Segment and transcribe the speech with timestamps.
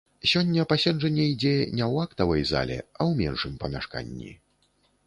[0.29, 4.37] Сёння паседжанне ідзе не ў актавай зале, а ў меншым памяшканні.